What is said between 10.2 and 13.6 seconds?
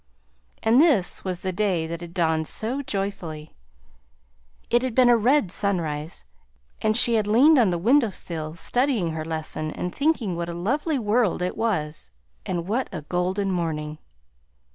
what a lovely world it was. And what a golden